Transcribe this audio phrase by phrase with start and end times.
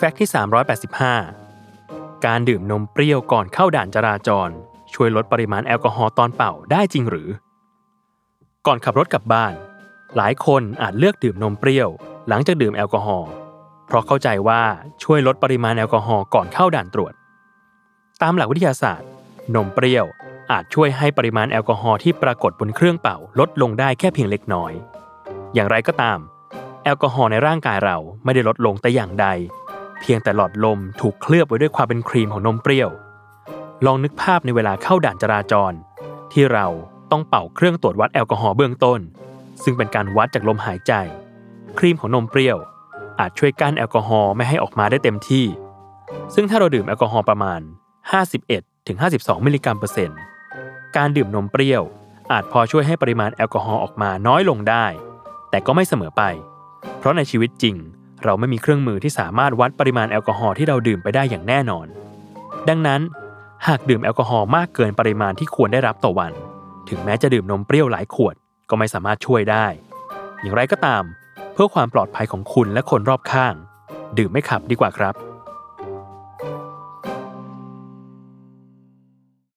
[0.00, 0.30] Fact ที่
[1.46, 4.48] 385 การดื่มนมเปรี้ยวก่อนเข้าด่านจราจร
[4.94, 7.28] ช่วยลดปริมาณแอลกอฮอล์ตอนเป่าได้จริงหรือ
[8.66, 9.52] ก่อนขับรถกลับบ้าน
[10.16, 11.88] หลายคนอาจเลือกดื่มนมเปรี้ยว
[12.28, 13.30] หลังจากดื่มแอลกอฮอล์
[13.86, 14.62] เพราะเข้าใจว่า
[15.02, 17.12] ช่วยลดปริมาณแอลกอฮอล์ก่อนเข้าด่านตรวจ
[18.22, 19.08] ตามหลักวิทยาศาสตร์
[19.54, 20.06] นมเปรี้ยว
[20.50, 24.72] อาจช่วยให้ปริมาณแอลกอฮอล์ที่ปรากฏบนเครื่องเป่าลดลงได้แค่เพียงเล็กน้อย
[25.54, 26.18] อย่างไรก็ตาม
[26.84, 29.28] แอลกอฮอล์ในร่างกายเราไม่ได้ลดลงแต่อย่างใด
[30.00, 32.90] เพียงแต่หลอดลมถูกเคลือบไว้ด้วยความเป็นครีมของนมเปรี้ยว
[33.86, 35.72] ลองนึกภาพในเวลาเข้าด่านจราจร
[36.32, 36.66] ที่เรา
[37.10, 39.00] ต้องเป่าเครื่องตรวจวัดแอลกอฮอล์เบื้องต้น
[39.62, 40.92] ซึ่งเป็นการวัดจากลมหายใจ
[41.78, 42.56] ครีมของนมเปรี้ยว
[43.20, 45.44] อาจช่วยกั้นแอลกอฮอล์ไม่ให้ออกมาได้เต็มที่
[46.34, 47.60] ซึ่งถ้าเราดื่มแอลกอฮอล์ประมาณ
[48.32, 50.18] 51-52 มิลลิกรัมเปอร์เซ็นต์
[50.96, 51.82] การดื่มนมเปรี้ยว
[52.32, 54.86] อาจพอช่วยให้ปริมาณแอลกอฮอล์ออกมาน้อยลงได้
[55.50, 56.22] แต่ก็ไม่เสมอไป
[56.98, 57.76] เพราะในชีวิตจริง
[58.24, 61.86] เราไม่มีเครื่องมือที่สามารถวัดปริมาณแอลกอฮอล์ที่เราดื่มไปได้อย่างแน่นอน
[62.68, 63.00] ดังนั้น
[63.66, 66.32] หากดื่มแอลกอฮอล์มากเกินปริมาณที่ควรได้รับต่อวัน
[66.88, 68.34] ถึงแม้จะดื่มนมเปรี้ยวหลายขวด
[68.70, 69.66] ก็ไม่สามารถช่วยได้
[70.40, 71.02] อย่างไรก็ตาม
[71.52, 73.54] เพื่อความปลอดภัยของคุณและคนรอบข้าง
[74.18, 75.14] ดื่มไม่ขับดีกว่าครับ